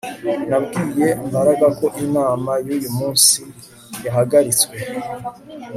[0.49, 3.39] Nabwiye Mbaraga ko inama yuyu munsi
[4.05, 4.75] yahagaritswe